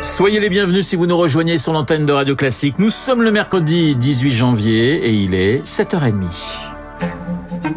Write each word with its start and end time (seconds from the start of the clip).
Soyez 0.00 0.40
les 0.40 0.48
bienvenus 0.48 0.86
si 0.86 0.96
vous 0.96 1.06
nous 1.06 1.16
rejoignez 1.16 1.58
sur 1.58 1.72
l'antenne 1.72 2.06
de 2.06 2.12
Radio 2.12 2.36
Classique. 2.36 2.78
Nous 2.78 2.90
sommes 2.90 3.22
le 3.22 3.32
mercredi 3.32 3.96
18 3.96 4.32
janvier 4.32 4.94
et 5.04 5.12
il 5.12 5.34
est 5.34 5.64
7h30. 5.66 6.22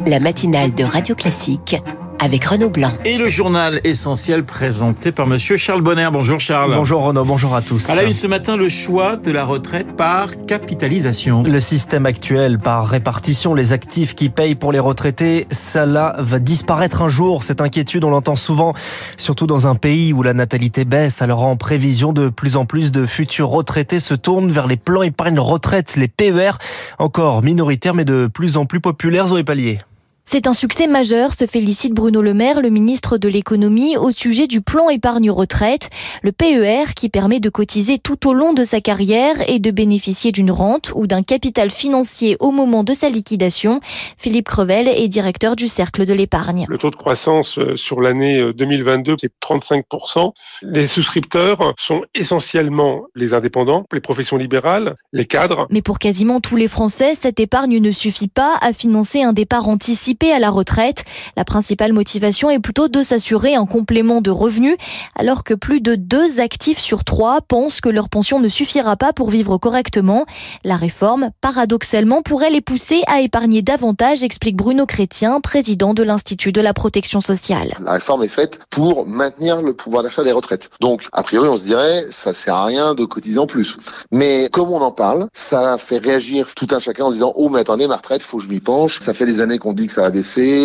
La 0.06 0.20
matinale 0.20 0.74
de 0.74 0.84
Radio 0.84 1.16
Classique 1.16 1.78
avec 2.20 2.46
Renaud 2.46 2.70
Blanc. 2.70 2.92
Et 3.04 3.18
le 3.18 3.30
journal 3.30 3.82
essentiel 3.84 4.44
présenté 4.44 5.12
par 5.12 5.28
monsieur 5.28 5.58
Charles 5.58 5.82
Bonner. 5.82 6.10
Bonjour 6.12 6.40
Charles. 6.40 6.74
Bonjour 6.76 7.04
Renaud, 7.04 7.26
bonjour 7.26 7.56
à 7.56 7.62
tous. 7.62 7.90
À 7.90 7.96
la 7.96 8.04
une 8.04 8.14
ce 8.14 8.28
matin, 8.28 8.58
le 8.58 8.70
choix 8.70 9.16
de 9.18 9.32
la 9.32 9.44
retraite 9.46 9.96
par 9.96 10.46
capitalisation. 10.46 11.44
Le 11.44 11.60
système 11.60 12.06
actuel 12.06 12.58
par 12.60 12.88
répartition, 12.88 13.54
les 13.54 13.74
actifs 13.74 14.16
qui 14.16 14.30
payent 14.30 14.56
pour 14.56 14.72
les 14.72 14.80
retraités, 14.80 15.48
cela 15.52 16.16
va 16.20 16.40
disparaître 16.40 17.02
un 17.02 17.10
jour. 17.10 17.44
Cette 17.44 17.62
inquiétude, 17.62 18.04
on 18.04 18.10
l'entend 18.10 18.36
souvent, 18.36 18.74
surtout 19.18 19.48
dans 19.48 19.68
un 19.68 19.76
pays 19.76 20.14
où 20.14 20.24
la 20.24 20.34
natalité 20.34 20.86
baisse. 20.86 21.22
Alors 21.22 21.44
en 21.44 21.58
prévision, 21.58 22.14
de 22.14 22.30
plus 22.30 22.56
en 22.56 22.66
plus 22.66 22.92
de 22.92 23.06
futurs 23.06 23.50
retraités 23.50 24.00
se 24.00 24.14
tournent 24.14 24.52
vers 24.52 24.68
les 24.68 24.78
plans 24.78 25.04
épargne 25.04 25.40
retraite, 25.40 25.96
les 25.96 26.08
PER, 26.08 26.52
encore 27.00 27.44
minoritaires 27.44 27.94
mais 27.94 28.06
de 28.06 28.28
plus 28.28 28.58
en 28.58 28.66
plus 28.66 28.80
populaires. 28.80 29.28
Zoé 29.28 29.44
Pallier. 29.44 29.80
C'est 30.28 30.48
un 30.48 30.54
succès 30.54 30.88
majeur, 30.88 31.36
se 31.36 31.46
félicite 31.46 31.94
Bruno 31.94 32.20
Le 32.20 32.34
Maire, 32.34 32.60
le 32.60 32.72
ministre 32.72 33.20
de 33.20 33.30
l'économie, 33.30 33.96
au 33.96 34.10
sujet 34.10 34.48
du 34.48 34.60
plan 34.60 34.90
épargne 34.90 35.30
retraite, 35.30 35.92
le 36.24 36.32
PER 36.32 36.96
qui 36.96 37.10
permet 37.10 37.40
de 37.40 37.50
cotiser 37.50 38.00
tout 38.00 38.28
au 38.28 38.34
long 38.34 38.54
de 38.54 38.64
sa 38.64 38.82
carrière 38.82 39.36
et 39.48 39.60
de 39.60 39.70
bénéficier 39.70 40.32
d'une 40.32 40.50
rente 40.50 40.92
ou 40.96 41.06
d'un 41.06 41.22
capital 41.22 41.70
financier 41.70 42.38
au 42.40 42.50
moment 42.50 42.84
de 42.84 42.94
sa 42.94 43.08
liquidation. 43.08 43.82
Philippe 44.18 44.48
Crevel 44.48 44.88
est 44.88 45.08
directeur 45.08 45.56
du 45.56 45.68
Cercle 45.68 46.08
de 46.08 46.14
l'épargne. 46.14 46.66
Le 46.70 46.80
taux 46.80 46.90
de 46.90 46.96
croissance 46.96 47.60
euh, 47.60 47.76
sur 47.76 48.02
l'année 48.02 48.52
2022, 48.52 49.12
euh, 49.12 49.16
c'est 49.22 49.32
35%. 49.44 50.34
Les 50.64 50.88
souscripteurs 50.88 51.76
sont 51.78 52.02
essentiellement 52.16 53.04
les 53.14 53.36
indépendants, 53.36 53.86
les 53.94 54.02
professions 54.02 54.38
libérales, 54.38 54.96
les 55.14 55.26
cadres. 55.26 55.68
Mais 55.70 55.84
pour 55.84 56.00
quasiment 56.00 56.40
tous 56.42 56.56
les 56.56 56.68
Français, 56.68 57.14
cette 57.14 57.40
épargne 57.40 57.78
ne 57.78 57.92
suffit 57.92 58.28
pas 58.28 58.56
à 58.62 58.74
financer 58.74 59.22
un 59.22 59.32
départ 59.32 59.68
anticipé 59.68 60.15
à 60.24 60.40
la 60.40 60.50
retraite. 60.50 61.04
La 61.38 61.46
principale 61.46 61.94
motivation 61.94 62.50
est 62.50 62.60
plutôt 62.60 62.88
de 62.88 63.04
s'assurer 63.04 63.56
un 63.56 63.66
complément 63.66 64.22
de 64.22 64.32
revenus, 64.32 64.78
alors 65.16 65.44
que 65.44 65.54
plus 65.54 65.82
de 65.82 65.96
deux 65.96 66.40
actifs 66.40 66.80
sur 66.80 67.04
trois 67.04 67.42
pensent 67.42 67.82
que 67.82 67.90
leur 67.90 68.10
pension 68.10 68.40
ne 68.40 68.50
suffira 68.50 68.96
pas 68.96 69.14
pour 69.14 69.30
vivre 69.30 69.58
correctement. 69.58 70.26
La 70.64 70.76
réforme, 70.76 71.30
paradoxalement, 71.42 72.22
pourrait 72.22 72.50
les 72.50 72.62
pousser 72.62 73.02
à 73.08 73.22
épargner 73.22 73.62
davantage, 73.62 74.24
explique 74.24 74.56
Bruno 74.56 74.86
Chrétien, 74.86 75.42
président 75.42 75.94
de 75.94 76.04
l'Institut 76.04 76.52
de 76.52 76.62
la 76.62 76.74
protection 76.74 77.22
sociale. 77.22 77.74
La 77.84 77.94
réforme 77.94 78.24
est 78.24 78.30
faite 78.30 78.60
pour 78.70 79.08
maintenir 79.08 79.62
le 79.62 79.74
pouvoir 79.74 80.04
d'achat 80.04 80.24
des 80.24 80.32
retraites. 80.32 80.70
Donc, 80.80 81.08
a 81.12 81.24
priori, 81.24 81.48
on 81.50 81.58
se 81.58 81.66
dirait, 81.66 82.06
ça 82.10 82.34
sert 82.34 82.56
à 82.56 82.66
rien 82.66 82.96
de 82.96 83.06
cotiser 83.06 83.40
en 83.40 83.48
plus. 83.48 83.78
Mais 84.12 84.50
comme 84.52 84.70
on 84.70 84.82
en 84.82 84.92
parle, 84.92 85.28
ça 85.34 85.78
fait 85.78 85.98
réagir 85.98 86.54
tout 86.56 86.68
un 86.72 86.80
chacun 86.80 87.06
en 87.06 87.12
disant, 87.12 87.34
oh, 87.36 87.50
mais 87.50 87.60
attendez, 87.60 87.88
ma 87.88 87.98
retraite, 87.98 88.22
faut 88.22 88.38
que 88.38 88.44
je 88.44 88.50
m'y 88.50 88.60
penche. 88.60 89.00
Ça 89.00 89.14
fait 89.14 89.26
des 89.26 89.40
années 89.40 89.58
qu'on 89.58 89.74
dit 89.74 89.88
que 89.88 89.94
ça 89.94 90.05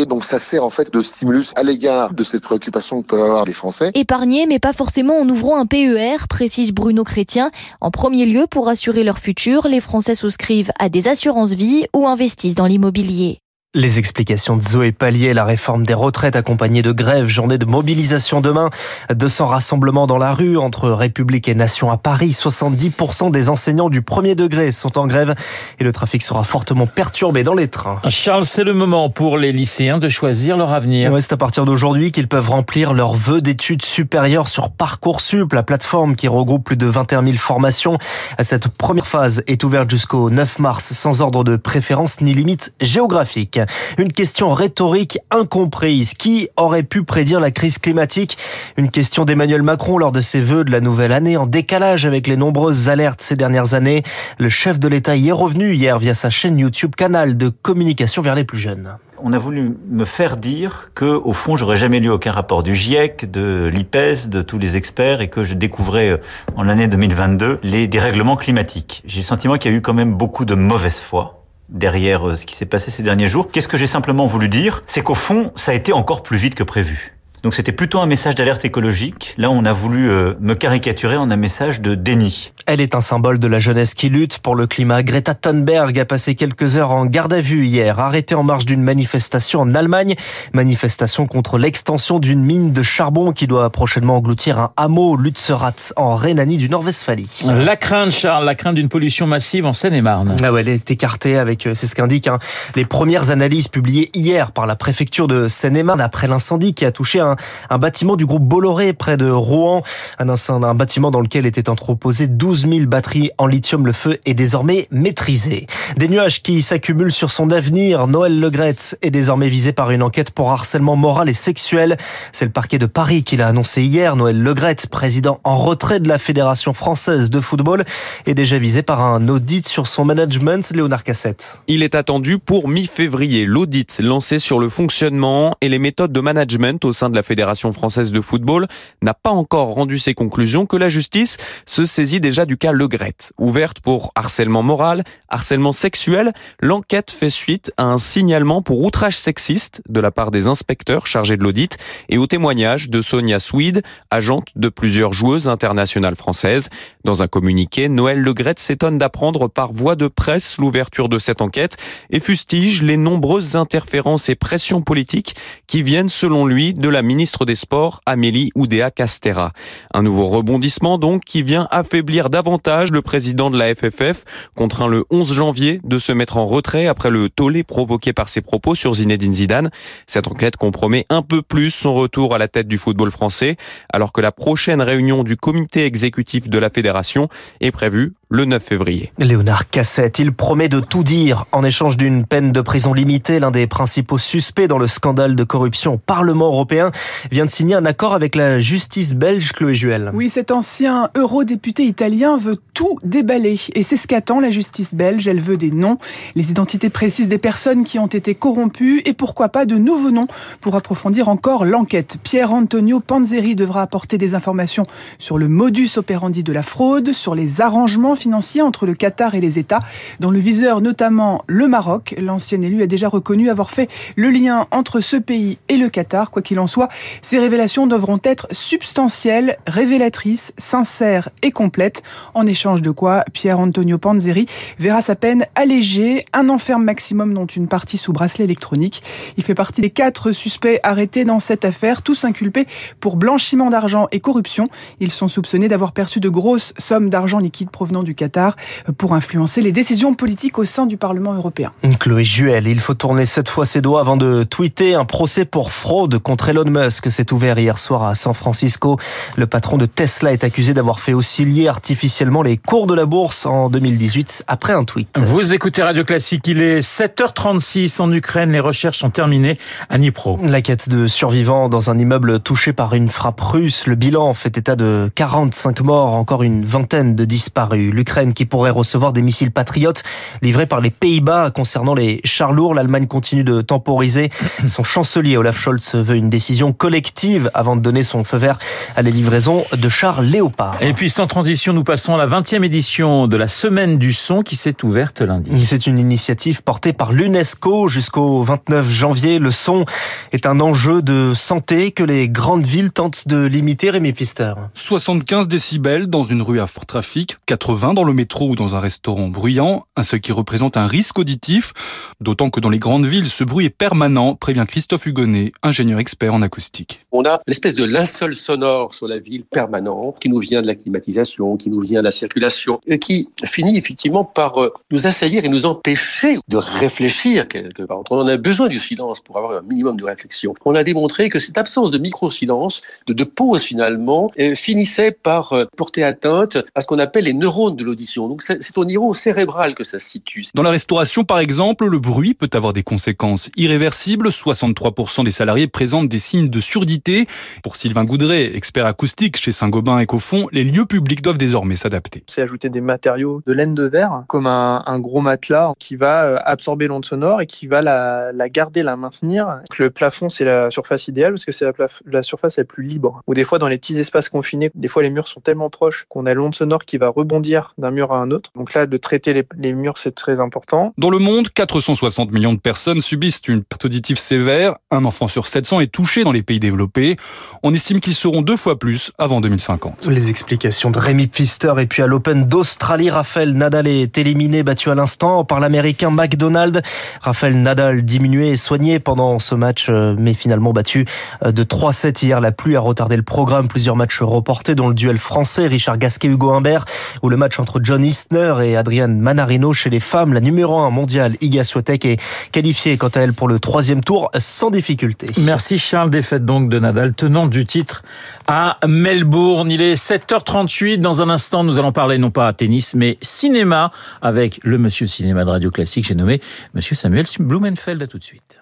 Donc 0.06 0.24
ça 0.24 0.38
sert 0.38 0.64
en 0.64 0.70
fait 0.70 0.92
de 0.92 1.02
stimulus 1.02 1.52
à 1.56 1.62
l'égard 1.62 2.14
de 2.14 2.22
cette 2.24 2.42
préoccupation 2.42 3.02
que 3.02 3.06
peuvent 3.06 3.22
avoir 3.22 3.44
les 3.44 3.52
Français. 3.52 3.90
Épargner, 3.94 4.46
mais 4.46 4.58
pas 4.58 4.72
forcément 4.72 5.18
en 5.18 5.28
ouvrant 5.28 5.58
un 5.58 5.66
PER, 5.66 6.26
précise 6.28 6.72
Bruno 6.72 7.04
Chrétien. 7.04 7.50
En 7.80 7.90
premier 7.90 8.26
lieu, 8.26 8.46
pour 8.50 8.68
assurer 8.68 9.04
leur 9.04 9.18
futur, 9.18 9.68
les 9.68 9.80
Français 9.80 10.14
souscrivent 10.14 10.72
à 10.78 10.88
des 10.88 11.08
assurances 11.08 11.52
vie 11.52 11.86
ou 11.94 12.06
investissent 12.06 12.54
dans 12.54 12.66
l'immobilier. 12.66 13.40
Les 13.76 14.00
explications 14.00 14.56
de 14.56 14.62
Zoé 14.62 14.90
Pallier, 14.90 15.32
la 15.32 15.44
réforme 15.44 15.86
des 15.86 15.94
retraites 15.94 16.34
accompagnée 16.34 16.82
de 16.82 16.90
grèves, 16.90 17.28
journée 17.28 17.56
de 17.56 17.66
mobilisation 17.66 18.40
demain, 18.40 18.68
200 19.14 19.46
rassemblements 19.46 20.08
dans 20.08 20.18
la 20.18 20.32
rue 20.32 20.58
entre 20.58 20.90
République 20.90 21.48
et 21.48 21.54
Nation 21.54 21.88
à 21.92 21.96
Paris. 21.96 22.30
70% 22.30 23.30
des 23.30 23.48
enseignants 23.48 23.88
du 23.88 24.02
premier 24.02 24.34
degré 24.34 24.72
sont 24.72 24.98
en 24.98 25.06
grève 25.06 25.36
et 25.78 25.84
le 25.84 25.92
trafic 25.92 26.20
sera 26.20 26.42
fortement 26.42 26.88
perturbé 26.88 27.44
dans 27.44 27.54
les 27.54 27.68
trains. 27.68 28.00
Charles, 28.08 28.44
c'est 28.44 28.64
le 28.64 28.74
moment 28.74 29.08
pour 29.08 29.38
les 29.38 29.52
lycéens 29.52 29.98
de 29.98 30.08
choisir 30.08 30.56
leur 30.56 30.72
avenir. 30.72 31.12
c'est 31.20 31.34
à 31.34 31.36
partir 31.36 31.64
d'aujourd'hui 31.64 32.10
qu'ils 32.10 32.26
peuvent 32.26 32.50
remplir 32.50 32.92
leurs 32.92 33.14
vœux 33.14 33.40
d'études 33.40 33.84
supérieures 33.84 34.48
sur 34.48 34.70
Parcoursup, 34.70 35.52
la 35.52 35.62
plateforme 35.62 36.16
qui 36.16 36.26
regroupe 36.26 36.64
plus 36.64 36.76
de 36.76 36.86
21 36.86 37.22
000 37.22 37.36
formations. 37.36 37.98
Cette 38.40 38.66
première 38.66 39.06
phase 39.06 39.44
est 39.46 39.62
ouverte 39.62 39.88
jusqu'au 39.88 40.28
9 40.28 40.58
mars 40.58 40.92
sans 40.92 41.22
ordre 41.22 41.44
de 41.44 41.54
préférence 41.54 42.20
ni 42.20 42.34
limite 42.34 42.72
géographique. 42.80 43.59
Une 43.98 44.12
question 44.12 44.52
rhétorique 44.52 45.18
incomprise. 45.30 46.14
Qui 46.14 46.48
aurait 46.56 46.82
pu 46.82 47.02
prédire 47.02 47.40
la 47.40 47.50
crise 47.50 47.78
climatique? 47.78 48.38
Une 48.76 48.90
question 48.90 49.24
d'Emmanuel 49.24 49.62
Macron 49.62 49.98
lors 49.98 50.12
de 50.12 50.20
ses 50.20 50.40
vœux 50.40 50.64
de 50.64 50.70
la 50.70 50.80
nouvelle 50.80 51.12
année 51.12 51.36
en 51.36 51.46
décalage 51.46 52.06
avec 52.06 52.26
les 52.26 52.36
nombreuses 52.36 52.88
alertes 52.88 53.22
ces 53.22 53.36
dernières 53.36 53.74
années. 53.74 54.02
Le 54.38 54.48
chef 54.48 54.78
de 54.78 54.88
l'État 54.88 55.16
y 55.16 55.28
est 55.28 55.32
revenu 55.32 55.74
hier 55.74 55.98
via 55.98 56.14
sa 56.14 56.30
chaîne 56.30 56.58
YouTube 56.58 56.94
Canal 56.96 57.36
de 57.36 57.48
communication 57.48 58.22
vers 58.22 58.34
les 58.34 58.44
plus 58.44 58.58
jeunes 58.58 58.96
on 59.22 59.32
a 59.32 59.38
voulu 59.38 59.76
me 59.88 60.04
faire 60.04 60.36
dire 60.36 60.90
que, 60.94 61.04
au 61.04 61.32
fond, 61.32 61.56
j'aurais 61.56 61.76
jamais 61.76 62.00
lu 62.00 62.10
aucun 62.10 62.32
rapport 62.32 62.62
du 62.62 62.74
GIEC, 62.74 63.30
de 63.30 63.70
l'IPES, 63.72 64.28
de 64.28 64.42
tous 64.42 64.58
les 64.58 64.76
experts, 64.76 65.20
et 65.20 65.28
que 65.28 65.44
je 65.44 65.54
découvrais 65.54 66.10
euh, 66.10 66.16
en 66.56 66.62
l'année 66.62 66.88
2022 66.88 67.60
les 67.62 67.86
dérèglements 67.86 68.36
climatiques. 68.36 69.02
J'ai 69.06 69.20
le 69.20 69.24
sentiment 69.24 69.56
qu'il 69.56 69.70
y 69.70 69.74
a 69.74 69.76
eu 69.76 69.82
quand 69.82 69.94
même 69.94 70.14
beaucoup 70.14 70.44
de 70.44 70.54
mauvaise 70.54 70.98
foi 70.98 71.39
derrière 71.70 72.28
euh, 72.28 72.36
ce 72.36 72.46
qui 72.46 72.54
s'est 72.54 72.66
passé 72.66 72.90
ces 72.90 73.02
derniers 73.02 73.28
jours. 73.28 73.50
Qu'est-ce 73.50 73.68
que 73.68 73.76
j'ai 73.76 73.86
simplement 73.86 74.26
voulu 74.26 74.48
dire? 74.48 74.82
C'est 74.86 75.02
qu'au 75.02 75.14
fond, 75.14 75.52
ça 75.56 75.72
a 75.72 75.74
été 75.74 75.92
encore 75.92 76.22
plus 76.22 76.38
vite 76.38 76.54
que 76.54 76.64
prévu. 76.64 77.14
Donc 77.42 77.54
c'était 77.54 77.72
plutôt 77.72 78.00
un 78.00 78.06
message 78.06 78.34
d'alerte 78.34 78.64
écologique. 78.64 79.34
Là, 79.38 79.50
on 79.50 79.64
a 79.64 79.72
voulu 79.72 80.10
euh, 80.10 80.34
me 80.40 80.54
caricaturer 80.54 81.16
en 81.16 81.30
un 81.30 81.36
message 81.36 81.80
de 81.80 81.94
déni. 81.94 82.52
Elle 82.66 82.80
est 82.80 82.94
un 82.94 83.00
symbole 83.00 83.38
de 83.38 83.46
la 83.46 83.58
jeunesse 83.58 83.94
qui 83.94 84.10
lutte 84.10 84.38
pour 84.38 84.54
le 84.54 84.66
climat. 84.66 85.02
Greta 85.02 85.34
Thunberg 85.34 85.98
a 85.98 86.04
passé 86.04 86.34
quelques 86.34 86.76
heures 86.76 86.90
en 86.90 87.06
garde 87.06 87.32
à 87.32 87.40
vue 87.40 87.66
hier, 87.66 87.98
arrêtée 87.98 88.34
en 88.34 88.42
marge 88.42 88.66
d'une 88.66 88.82
manifestation 88.82 89.60
en 89.60 89.74
Allemagne. 89.74 90.14
Manifestation 90.52 91.26
contre 91.26 91.58
l'extension 91.58 92.18
d'une 92.18 92.44
mine 92.44 92.72
de 92.72 92.82
charbon 92.82 93.32
qui 93.32 93.46
doit 93.46 93.70
prochainement 93.70 94.16
engloutir 94.16 94.58
un 94.58 94.72
hameau 94.76 95.16
Lützerath 95.16 95.92
en 95.96 96.16
Rhénanie 96.16 96.58
du 96.58 96.68
Nord-Westphalie. 96.68 97.44
La 97.46 97.76
crainte, 97.76 98.12
Charles, 98.12 98.44
la 98.44 98.54
crainte 98.54 98.74
d'une 98.74 98.88
pollution 98.88 99.26
massive 99.26 99.64
en 99.64 99.72
Seine-et-Marne. 99.72 100.36
Ah 100.42 100.52
ouais, 100.52 100.60
elle 100.60 100.68
est 100.68 100.90
écartée 100.90 101.38
avec, 101.38 101.66
euh, 101.66 101.74
c'est 101.74 101.86
ce 101.86 101.94
qu'indiquent 101.94 102.28
hein, 102.28 102.38
les 102.76 102.84
premières 102.84 103.30
analyses 103.30 103.68
publiées 103.68 104.10
hier 104.14 104.52
par 104.52 104.66
la 104.66 104.76
préfecture 104.76 105.26
de 105.26 105.48
Seine-et-Marne 105.48 106.00
après 106.00 106.28
l'incendie 106.28 106.74
qui 106.74 106.84
a 106.84 106.92
touché 106.92 107.20
un 107.20 107.29
un, 107.68 107.78
bâtiment 107.78 108.16
du 108.16 108.26
groupe 108.26 108.42
Bolloré 108.42 108.92
près 108.92 109.16
de 109.16 109.30
Rouen. 109.30 109.82
Un, 110.18 110.74
bâtiment 110.74 111.10
dans 111.10 111.20
lequel 111.20 111.46
étaient 111.46 111.68
entreposées 111.68 112.26
12 112.26 112.68
000 112.68 112.86
batteries 112.86 113.30
en 113.38 113.46
lithium. 113.46 113.86
Le 113.86 113.92
feu 113.92 114.18
est 114.24 114.34
désormais 114.34 114.86
maîtrisé. 114.90 115.66
Des 115.96 116.08
nuages 116.08 116.42
qui 116.42 116.62
s'accumulent 116.62 117.12
sur 117.12 117.30
son 117.30 117.50
avenir. 117.50 118.06
Noël 118.06 118.38
Legrette 118.38 118.98
est 119.02 119.10
désormais 119.10 119.48
visé 119.48 119.72
par 119.72 119.90
une 119.90 120.02
enquête 120.02 120.30
pour 120.30 120.50
harcèlement 120.50 120.96
moral 120.96 121.28
et 121.28 121.34
sexuel. 121.34 121.96
C'est 122.32 122.44
le 122.44 122.50
parquet 122.50 122.78
de 122.78 122.86
Paris 122.86 123.22
qui 123.22 123.36
l'a 123.36 123.48
annoncé 123.48 123.82
hier. 123.82 124.16
Noël 124.16 124.40
Legrette, 124.42 124.88
président 124.88 125.40
en 125.44 125.58
retrait 125.58 126.00
de 126.00 126.08
la 126.08 126.18
Fédération 126.18 126.74
française 126.74 127.30
de 127.30 127.40
football, 127.40 127.84
est 128.26 128.34
déjà 128.34 128.58
visé 128.58 128.82
par 128.82 129.02
un 129.02 129.28
audit 129.28 129.66
sur 129.66 129.86
son 129.86 130.04
management. 130.04 130.70
Léonard 130.74 131.04
Cassette. 131.04 131.60
Il 131.66 131.82
est 131.82 131.94
attendu 131.94 132.38
pour 132.38 132.68
mi-février. 132.68 133.44
L'audit 133.44 133.98
lancé 134.00 134.38
sur 134.38 134.58
le 134.58 134.68
fonctionnement 134.68 135.54
et 135.60 135.68
les 135.68 135.78
méthodes 135.78 136.12
de 136.12 136.20
management 136.20 136.84
au 136.84 136.92
sein 136.92 137.10
de 137.10 137.16
la 137.16 137.19
Fédération 137.22 137.72
française 137.72 138.12
de 138.12 138.20
football 138.20 138.66
n'a 139.02 139.14
pas 139.14 139.30
encore 139.30 139.74
rendu 139.74 139.98
ses 139.98 140.14
conclusions 140.14 140.66
que 140.66 140.76
la 140.76 140.88
justice 140.88 141.36
se 141.66 141.84
saisit 141.84 142.20
déjà 142.20 142.46
du 142.46 142.56
cas 142.56 142.72
Legrette. 142.72 143.32
Ouverte 143.38 143.80
pour 143.80 144.12
harcèlement 144.14 144.62
moral, 144.62 145.04
harcèlement 145.28 145.72
sexuel, 145.72 146.32
l'enquête 146.60 147.10
fait 147.10 147.30
suite 147.30 147.72
à 147.76 147.84
un 147.84 147.98
signalement 147.98 148.62
pour 148.62 148.80
outrage 148.80 149.18
sexiste 149.18 149.82
de 149.88 150.00
la 150.00 150.10
part 150.10 150.30
des 150.30 150.46
inspecteurs 150.46 151.06
chargés 151.06 151.36
de 151.36 151.44
l'audit 151.44 151.76
et 152.08 152.18
au 152.18 152.26
témoignage 152.26 152.90
de 152.90 153.02
Sonia 153.02 153.40
Swede, 153.40 153.82
agente 154.10 154.48
de 154.56 154.68
plusieurs 154.68 155.12
joueuses 155.12 155.48
internationales 155.48 156.16
françaises. 156.16 156.68
Dans 157.04 157.22
un 157.22 157.28
communiqué, 157.28 157.88
Noël 157.88 158.20
Legrette 158.20 158.58
s'étonne 158.58 158.98
d'apprendre 158.98 159.48
par 159.48 159.72
voie 159.72 159.96
de 159.96 160.08
presse 160.08 160.58
l'ouverture 160.58 161.08
de 161.08 161.18
cette 161.18 161.40
enquête 161.40 161.76
et 162.10 162.20
fustige 162.20 162.82
les 162.82 162.96
nombreuses 162.96 163.56
interférences 163.56 164.28
et 164.28 164.34
pressions 164.34 164.82
politiques 164.82 165.34
qui 165.66 165.82
viennent 165.82 166.08
selon 166.08 166.46
lui 166.46 166.74
de 166.74 166.88
la 166.88 167.02
ministre 167.10 167.44
des 167.44 167.56
Sports, 167.56 168.02
Amélie 168.06 168.52
Oudéa 168.54 168.92
Castera. 168.92 169.52
Un 169.92 170.04
nouveau 170.04 170.28
rebondissement 170.28 170.96
donc 170.96 171.24
qui 171.24 171.42
vient 171.42 171.66
affaiblir 171.72 172.30
davantage 172.30 172.92
le 172.92 173.02
président 173.02 173.50
de 173.50 173.58
la 173.58 173.74
FFF, 173.74 174.24
contraint 174.54 174.86
le 174.86 175.04
11 175.10 175.32
janvier 175.32 175.80
de 175.82 175.98
se 175.98 176.12
mettre 176.12 176.36
en 176.36 176.46
retrait 176.46 176.86
après 176.86 177.10
le 177.10 177.28
tollé 177.28 177.64
provoqué 177.64 178.12
par 178.12 178.28
ses 178.28 178.42
propos 178.42 178.76
sur 178.76 178.94
Zinedine 178.94 179.34
Zidane. 179.34 179.70
Cette 180.06 180.28
enquête 180.28 180.56
compromet 180.56 181.04
un 181.08 181.22
peu 181.22 181.42
plus 181.42 181.72
son 181.72 181.96
retour 181.96 182.32
à 182.32 182.38
la 182.38 182.46
tête 182.46 182.68
du 182.68 182.78
football 182.78 183.10
français, 183.10 183.56
alors 183.92 184.12
que 184.12 184.20
la 184.20 184.30
prochaine 184.30 184.80
réunion 184.80 185.24
du 185.24 185.36
comité 185.36 185.86
exécutif 185.86 186.48
de 186.48 186.58
la 186.60 186.70
fédération 186.70 187.28
est 187.60 187.72
prévue 187.72 188.12
le 188.32 188.44
9 188.44 188.62
février. 188.62 189.12
Léonard 189.18 189.68
Cassette, 189.68 190.20
il 190.20 190.32
promet 190.32 190.68
de 190.68 190.78
tout 190.78 191.02
dire 191.02 191.46
en 191.50 191.64
échange 191.64 191.96
d'une 191.96 192.24
peine 192.24 192.52
de 192.52 192.60
prison 192.60 192.94
limitée. 192.94 193.40
L'un 193.40 193.50
des 193.50 193.66
principaux 193.66 194.18
suspects 194.18 194.68
dans 194.68 194.78
le 194.78 194.86
scandale 194.86 195.34
de 195.34 195.42
corruption 195.42 195.94
au 195.94 195.98
Parlement 195.98 196.46
européen 196.46 196.92
vient 197.32 197.44
de 197.44 197.50
signer 197.50 197.74
un 197.74 197.84
accord 197.84 198.14
avec 198.14 198.36
la 198.36 198.60
justice 198.60 199.14
belge, 199.14 199.50
Chloé 199.50 199.74
Juel. 199.74 200.12
Oui, 200.14 200.28
cet 200.28 200.52
ancien 200.52 201.10
eurodéputé 201.16 201.82
italien 201.84 202.36
veut 202.36 202.58
tout 202.72 202.98
déballer. 203.02 203.58
Et 203.74 203.82
c'est 203.82 203.96
ce 203.96 204.06
qu'attend 204.06 204.38
la 204.38 204.52
justice 204.52 204.94
belge. 204.94 205.26
Elle 205.26 205.40
veut 205.40 205.56
des 205.56 205.72
noms, 205.72 205.98
les 206.36 206.52
identités 206.52 206.88
précises 206.88 207.26
des 207.26 207.38
personnes 207.38 207.82
qui 207.82 207.98
ont 207.98 208.06
été 208.06 208.36
corrompues 208.36 209.02
et 209.06 209.12
pourquoi 209.12 209.48
pas 209.48 209.66
de 209.66 209.74
nouveaux 209.74 210.12
noms 210.12 210.28
pour 210.60 210.76
approfondir 210.76 211.28
encore 211.28 211.64
l'enquête. 211.64 212.18
Pierre 212.22 212.52
Antonio 212.52 213.00
Panzeri 213.00 213.56
devra 213.56 213.82
apporter 213.82 214.18
des 214.18 214.36
informations 214.36 214.86
sur 215.18 215.36
le 215.36 215.48
modus 215.48 215.90
operandi 215.96 216.44
de 216.44 216.52
la 216.52 216.62
fraude, 216.62 217.12
sur 217.12 217.34
les 217.34 217.60
arrangements 217.60 218.14
financiers 218.20 218.62
entre 218.62 218.86
le 218.86 218.94
Qatar 218.94 219.34
et 219.34 219.40
les 219.40 219.58
États, 219.58 219.80
dans 220.20 220.30
le 220.30 220.38
viseur 220.38 220.80
notamment 220.80 221.42
le 221.46 221.66
Maroc. 221.66 222.14
L'ancien 222.18 222.60
élu 222.62 222.82
a 222.82 222.86
déjà 222.86 223.08
reconnu 223.08 223.50
avoir 223.50 223.70
fait 223.70 223.88
le 224.16 224.30
lien 224.30 224.66
entre 224.70 225.00
ce 225.00 225.16
pays 225.16 225.58
et 225.68 225.76
le 225.76 225.88
Qatar. 225.88 226.30
Quoi 226.30 226.42
qu'il 226.42 226.60
en 226.60 226.66
soit, 226.66 226.88
ces 227.22 227.38
révélations 227.38 227.86
devront 227.86 228.20
être 228.22 228.46
substantielles, 228.52 229.58
révélatrices, 229.66 230.52
sincères 230.58 231.30
et 231.42 231.50
complètes. 231.50 232.02
En 232.34 232.46
échange 232.46 232.82
de 232.82 232.90
quoi, 232.90 233.24
Pierre 233.32 233.60
Antonio 233.60 233.98
Panzeri 233.98 234.46
verra 234.78 235.02
sa 235.02 235.14
peine 235.14 235.46
allégée, 235.54 236.24
un 236.32 236.48
enferme 236.48 236.84
maximum 236.84 237.34
dont 237.34 237.46
une 237.46 237.68
partie 237.68 237.98
sous 237.98 238.12
bracelet 238.12 238.44
électronique. 238.44 239.02
Il 239.36 239.44
fait 239.44 239.54
partie 239.54 239.80
des 239.80 239.90
quatre 239.90 240.32
suspects 240.32 240.80
arrêtés 240.82 241.24
dans 241.24 241.40
cette 241.40 241.64
affaire, 241.64 242.02
tous 242.02 242.24
inculpés 242.24 242.66
pour 243.00 243.16
blanchiment 243.16 243.70
d'argent 243.70 244.06
et 244.12 244.20
corruption. 244.20 244.68
Ils 245.00 245.10
sont 245.10 245.28
soupçonnés 245.28 245.68
d'avoir 245.68 245.92
perçu 245.92 246.20
de 246.20 246.28
grosses 246.28 246.74
sommes 246.78 247.10
d'argent 247.10 247.38
liquide 247.38 247.70
provenant 247.70 248.02
du 248.02 248.09
Qatar 248.14 248.56
pour 248.98 249.14
influencer 249.14 249.60
les 249.62 249.72
décisions 249.72 250.14
politiques 250.14 250.58
au 250.58 250.64
sein 250.64 250.86
du 250.86 250.96
Parlement 250.96 251.34
européen. 251.34 251.72
Chloé 251.98 252.24
Juel, 252.24 252.66
il 252.66 252.80
faut 252.80 252.94
tourner 252.94 253.24
cette 253.24 253.48
fois 253.48 253.66
ses 253.66 253.80
doigts 253.80 254.00
avant 254.00 254.16
de 254.16 254.42
tweeter 254.42 254.94
un 254.94 255.04
procès 255.04 255.44
pour 255.44 255.72
fraude 255.72 256.18
contre 256.18 256.48
Elon 256.48 256.64
Musk 256.64 257.10
s'est 257.10 257.32
ouvert 257.32 257.58
hier 257.58 257.78
soir 257.78 258.04
à 258.04 258.14
San 258.14 258.34
Francisco. 258.34 258.98
Le 259.36 259.46
patron 259.46 259.76
de 259.76 259.86
Tesla 259.86 260.32
est 260.32 260.44
accusé 260.44 260.74
d'avoir 260.74 261.00
fait 261.00 261.14
osciller 261.14 261.68
artificiellement 261.68 262.42
les 262.42 262.56
cours 262.56 262.86
de 262.86 262.94
la 262.94 263.06
bourse 263.06 263.46
en 263.46 263.68
2018 263.68 264.44
après 264.46 264.72
un 264.72 264.84
tweet. 264.84 265.08
Vous 265.18 265.52
écoutez 265.54 265.82
Radio 265.82 266.04
Classique, 266.04 266.46
il 266.46 266.62
est 266.62 266.80
7h36 266.80 268.00
en 268.00 268.12
Ukraine, 268.12 268.52
les 268.52 268.60
recherches 268.60 268.98
sont 268.98 269.10
terminées 269.10 269.58
à 269.88 269.98
Dnipro. 269.98 270.38
La 270.42 270.62
quête 270.62 270.88
de 270.88 271.06
survivants 271.06 271.68
dans 271.68 271.90
un 271.90 271.98
immeuble 271.98 272.40
touché 272.40 272.72
par 272.72 272.94
une 272.94 273.08
frappe 273.08 273.40
russe, 273.40 273.86
le 273.86 273.94
bilan 273.94 274.34
fait 274.34 274.56
état 274.56 274.76
de 274.76 275.10
45 275.14 275.80
morts, 275.80 276.14
encore 276.14 276.42
une 276.42 276.64
vingtaine 276.64 277.14
de 277.14 277.24
disparus. 277.24 277.92
L'Ukraine 278.00 278.32
qui 278.32 278.46
pourrait 278.46 278.70
recevoir 278.70 279.12
des 279.12 279.20
missiles 279.20 279.50
patriotes 279.50 280.04
livrés 280.40 280.64
par 280.64 280.80
les 280.80 280.88
Pays-Bas 280.88 281.50
concernant 281.50 281.94
les 281.94 282.22
chars 282.24 282.52
lourds, 282.52 282.72
l'Allemagne 282.72 283.06
continue 283.06 283.44
de 283.44 283.60
temporiser. 283.60 284.30
Son 284.66 284.84
chancelier 284.84 285.36
Olaf 285.36 285.58
Scholz 285.58 285.96
veut 285.96 286.16
une 286.16 286.30
décision 286.30 286.72
collective 286.72 287.50
avant 287.52 287.76
de 287.76 287.82
donner 287.82 288.02
son 288.02 288.24
feu 288.24 288.38
vert 288.38 288.58
à 288.96 289.02
la 289.02 289.10
livraison 289.10 289.64
de 289.76 289.88
chars 289.90 290.22
Léopard. 290.22 290.78
Et 290.80 290.94
puis 290.94 291.10
sans 291.10 291.26
transition, 291.26 291.74
nous 291.74 291.84
passons 291.84 292.14
à 292.14 292.16
la 292.16 292.26
20e 292.26 292.64
édition 292.64 293.26
de 293.26 293.36
la 293.36 293.48
Semaine 293.48 293.98
du 293.98 294.14
son 294.14 294.40
qui 294.40 294.56
s'est 294.56 294.82
ouverte 294.82 295.20
lundi. 295.20 295.66
C'est 295.66 295.86
une 295.86 295.98
initiative 295.98 296.62
portée 296.62 296.94
par 296.94 297.12
l'UNESCO 297.12 297.86
jusqu'au 297.86 298.42
29 298.42 298.88
janvier. 298.90 299.38
Le 299.38 299.50
son 299.50 299.84
est 300.32 300.46
un 300.46 300.58
enjeu 300.60 301.02
de 301.02 301.34
santé 301.34 301.90
que 301.90 302.02
les 302.02 302.30
grandes 302.30 302.64
villes 302.64 302.92
tentent 302.92 303.28
de 303.28 303.44
limiter, 303.44 303.90
Rémi 303.90 304.14
Pfister. 304.14 304.54
75 304.72 305.48
décibels 305.48 306.06
dans 306.06 306.24
une 306.24 306.40
rue 306.40 306.60
à 306.60 306.66
fort 306.66 306.86
trafic, 306.86 307.36
80 307.44 307.89
dans 307.94 308.04
le 308.04 308.12
métro 308.12 308.48
ou 308.48 308.54
dans 308.54 308.74
un 308.74 308.80
restaurant 308.80 309.28
bruyant, 309.28 309.82
ce 310.02 310.16
qui 310.16 310.32
représente 310.32 310.76
un 310.76 310.86
risque 310.86 311.18
auditif, 311.18 311.72
d'autant 312.20 312.50
que 312.50 312.60
dans 312.60 312.70
les 312.70 312.78
grandes 312.78 313.06
villes, 313.06 313.26
ce 313.26 313.44
bruit 313.44 313.66
est 313.66 313.70
permanent, 313.70 314.34
prévient 314.34 314.64
Christophe 314.66 315.06
Hugonnet, 315.06 315.52
ingénieur 315.62 315.98
expert 315.98 316.34
en 316.34 316.42
acoustique. 316.42 317.04
On 317.12 317.24
a 317.24 317.40
l'espèce 317.46 317.74
de 317.74 317.84
linceul 317.84 318.34
sonore 318.34 318.94
sur 318.94 319.08
la 319.08 319.18
ville 319.18 319.44
permanent 319.44 320.14
qui 320.20 320.28
nous 320.28 320.38
vient 320.38 320.62
de 320.62 320.66
la 320.66 320.74
climatisation, 320.74 321.56
qui 321.56 321.70
nous 321.70 321.80
vient 321.80 322.00
de 322.00 322.04
la 322.04 322.10
circulation, 322.10 322.80
et 322.86 322.98
qui 322.98 323.28
finit 323.44 323.76
effectivement 323.76 324.24
par 324.24 324.62
euh, 324.62 324.72
nous 324.90 325.06
assaillir 325.06 325.44
et 325.44 325.48
nous 325.48 325.66
empêcher 325.66 326.38
de 326.48 326.56
réfléchir 326.56 327.48
quelque 327.48 327.82
part. 327.82 328.00
On 328.10 328.26
a 328.26 328.36
besoin 328.36 328.68
du 328.68 328.78
silence 328.78 329.20
pour 329.20 329.36
avoir 329.36 329.58
un 329.58 329.62
minimum 329.62 329.96
de 329.96 330.04
réflexion. 330.04 330.54
On 330.64 330.74
a 330.74 330.84
démontré 330.84 331.28
que 331.28 331.38
cette 331.38 331.58
absence 331.58 331.90
de 331.90 331.98
micro-silence, 331.98 332.82
de, 333.06 333.12
de 333.12 333.24
pause 333.24 333.62
finalement, 333.62 334.30
euh, 334.38 334.54
finissait 334.54 335.12
par 335.12 335.52
euh, 335.52 335.64
porter 335.76 336.04
atteinte 336.04 336.58
à 336.74 336.80
ce 336.80 336.86
qu'on 336.86 336.98
appelle 336.98 337.24
les 337.24 337.34
neurones 337.34 337.69
de 337.76 337.84
l'audition. 337.84 338.28
Donc 338.28 338.42
c'est 338.42 338.78
au 338.78 338.84
niveau 338.84 339.14
cérébral 339.14 339.74
que 339.74 339.84
ça 339.84 339.98
se 339.98 340.08
situe. 340.08 340.44
Dans 340.54 340.62
la 340.62 340.70
restauration, 340.70 341.24
par 341.24 341.38
exemple, 341.38 341.86
le 341.86 341.98
bruit 341.98 342.34
peut 342.34 342.50
avoir 342.52 342.72
des 342.72 342.82
conséquences 342.82 343.50
irréversibles. 343.56 344.28
63% 344.28 345.24
des 345.24 345.30
salariés 345.30 345.66
présentent 345.66 346.08
des 346.08 346.18
signes 346.18 346.48
de 346.48 346.60
surdité. 346.60 347.26
Pour 347.62 347.76
Sylvain 347.76 348.04
Goudret, 348.04 348.54
expert 348.54 348.86
acoustique 348.86 349.36
chez 349.36 349.52
Saint-Gobain 349.52 349.98
et 349.98 350.06
Cofond, 350.06 350.48
les 350.52 350.64
lieux 350.64 350.86
publics 350.86 351.22
doivent 351.22 351.38
désormais 351.38 351.76
s'adapter. 351.76 352.24
C'est 352.28 352.42
ajouter 352.42 352.68
des 352.68 352.80
matériaux 352.80 353.42
de 353.46 353.52
laine 353.52 353.74
de 353.74 353.84
verre, 353.84 354.24
comme 354.28 354.46
un, 354.46 354.82
un 354.86 354.98
gros 354.98 355.20
matelas 355.20 355.72
qui 355.78 355.96
va 355.96 356.24
euh, 356.24 356.38
absorber 356.44 356.86
l'onde 356.86 357.04
sonore 357.04 357.40
et 357.40 357.46
qui 357.46 357.66
va 357.66 357.82
la, 357.82 358.32
la, 358.32 358.48
garder, 358.48 358.82
la 358.82 358.96
maintenir. 358.96 359.60
Le 359.78 359.90
plafond, 359.90 360.28
c'est 360.28 360.44
la 360.44 360.70
surface 360.70 361.08
idéale 361.08 361.32
parce 361.32 361.44
que 361.44 361.52
c'est 361.52 361.64
la, 361.64 361.72
la, 362.06 362.22
surface 362.22 362.58
la 362.58 362.64
plus 362.64 362.84
libre. 362.84 363.22
Ou 363.26 363.34
des 363.34 363.44
fois, 363.44 363.58
dans 363.58 363.68
les 363.68 363.78
petits 363.78 363.98
espaces 363.98 364.28
confinés, 364.28 364.70
des 364.74 364.88
fois 364.88 365.02
les 365.02 365.10
murs 365.10 365.28
sont 365.28 365.40
tellement 365.40 365.70
proches 365.70 366.06
qu'on 366.08 366.26
a 366.26 366.34
l'onde 366.34 366.54
sonore 366.54 366.84
qui 366.84 366.98
va 366.98 367.08
rebondir 367.08 367.59
d'un 367.78 367.90
mur 367.90 368.12
à 368.12 368.18
un 368.18 368.30
autre. 368.30 368.50
Donc 368.56 368.74
là, 368.74 368.86
de 368.86 368.96
traiter 368.96 369.32
les, 369.32 369.46
les 369.56 369.72
murs, 369.72 369.98
c'est 369.98 370.14
très 370.14 370.40
important. 370.40 370.92
Dans 370.98 371.10
le 371.10 371.18
monde, 371.18 371.48
460 371.48 372.32
millions 372.32 372.52
de 372.52 372.58
personnes 372.58 373.00
subissent 373.00 373.40
une 373.48 373.62
perte 373.62 373.84
auditive 373.84 374.18
sévère. 374.18 374.74
Un 374.90 375.04
enfant 375.04 375.28
sur 375.28 375.46
700 375.46 375.80
est 375.80 375.92
touché 375.92 376.24
dans 376.24 376.32
les 376.32 376.42
pays 376.42 376.60
développés. 376.60 377.16
On 377.62 377.72
estime 377.74 378.00
qu'ils 378.00 378.14
seront 378.14 378.42
deux 378.42 378.56
fois 378.56 378.78
plus 378.78 379.12
avant 379.18 379.40
2050. 379.40 380.06
Les 380.06 380.28
explications 380.28 380.90
de 380.90 380.98
Rémi 380.98 381.26
Pfister 381.26 381.74
et 381.78 381.86
puis 381.86 382.02
à 382.02 382.06
l'Open 382.06 382.44
d'Australie, 382.44 383.10
Raphaël 383.10 383.54
Nadal 383.54 383.86
est 383.86 384.18
éliminé, 384.18 384.62
battu 384.62 384.90
à 384.90 384.94
l'instant 384.94 385.44
par 385.44 385.60
l'Américain 385.60 386.10
McDonald. 386.10 386.82
Raphaël 387.20 387.60
Nadal 387.60 388.02
diminué 388.02 388.50
et 388.50 388.56
soigné 388.56 388.98
pendant 388.98 389.38
ce 389.38 389.54
match, 389.54 389.88
euh, 389.88 390.14
mais 390.18 390.34
finalement 390.34 390.72
battu 390.72 391.06
euh, 391.44 391.52
de 391.52 391.62
3-7 391.62 392.24
hier. 392.24 392.40
La 392.40 392.52
pluie 392.52 392.76
a 392.76 392.80
retardé 392.80 393.16
le 393.16 393.22
programme, 393.22 393.68
plusieurs 393.68 393.96
matchs 393.96 394.22
reportés, 394.22 394.74
dont 394.74 394.88
le 394.88 394.94
duel 394.94 395.18
français 395.18 395.66
Richard 395.66 395.98
Gasquet-Hugo 395.98 396.50
Humbert, 396.50 396.84
ou 397.22 397.28
le 397.28 397.36
match 397.36 397.49
entre 397.58 397.80
John 397.82 398.04
Isner 398.04 398.54
et 398.62 398.76
Adrian 398.76 399.08
Manarino 399.08 399.72
chez 399.72 399.90
les 399.90 399.98
femmes. 399.98 400.32
La 400.32 400.40
numéro 400.40 400.78
1 400.78 400.90
mondiale, 400.90 401.36
Iga 401.40 401.64
Swiatek, 401.64 402.04
est 402.04 402.20
qualifiée 402.52 402.96
quant 402.96 403.08
à 403.08 403.20
elle 403.20 403.32
pour 403.32 403.48
le 403.48 403.58
troisième 403.58 404.02
tour 404.02 404.30
sans 404.38 404.70
difficulté. 404.70 405.26
Merci 405.38 405.78
Charles, 405.78 406.10
défaite 406.10 406.44
donc 406.44 406.68
de 406.68 406.78
Nadal, 406.78 407.14
tenant 407.14 407.46
du 407.46 407.66
titre 407.66 408.02
à 408.46 408.78
Melbourne. 408.86 409.70
Il 409.70 409.82
est 409.82 409.94
7h38. 409.94 410.98
Dans 410.98 411.22
un 411.22 411.30
instant, 411.30 411.64
nous 411.64 411.78
allons 411.78 411.92
parler 411.92 412.18
non 412.18 412.30
pas 412.30 412.52
tennis, 412.52 412.94
mais 412.94 413.18
cinéma 413.22 413.90
avec 414.22 414.60
le 414.62 414.78
monsieur 414.78 415.06
cinéma 415.06 415.44
de 415.44 415.50
Radio 415.50 415.70
Classique. 415.70 416.06
J'ai 416.06 416.14
nommé 416.14 416.40
monsieur 416.74 416.94
Samuel 416.94 417.24
Blumenfeld. 417.38 418.02
À 418.02 418.06
tout 418.06 418.18
de 418.18 418.24
suite. 418.24 418.59